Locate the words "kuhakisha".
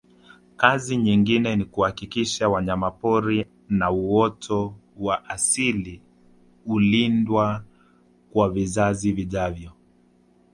1.65-2.49